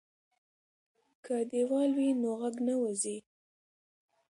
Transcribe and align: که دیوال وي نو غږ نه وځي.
که 1.25 1.35
دیوال 1.51 1.89
وي 1.97 2.09
نو 2.21 2.31
غږ 2.39 2.55
نه 2.67 2.75
وځي. 2.81 3.17